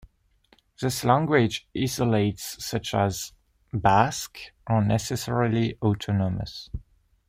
[0.81, 3.33] Thus language isolates such as
[3.71, 6.71] Basque are necessarily autonomous.